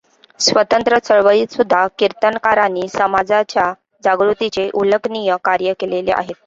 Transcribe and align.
स्वातंत्र्य 0.39 0.99
चळवळीतसुद्धा 0.99 1.85
कीर्तनकारांनी 1.97 2.87
समाजाच्या 2.89 3.71
जागृतीचे 4.03 4.69
उल्लेखनीय 4.73 5.35
कार्य 5.43 5.73
केलेले 5.79 6.11
आहे. 6.13 6.33